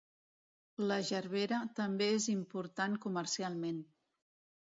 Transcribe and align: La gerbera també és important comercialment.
La 0.91 0.95
gerbera 1.09 1.59
també 1.81 2.07
és 2.15 2.27
important 2.35 2.97
comercialment. 3.05 3.85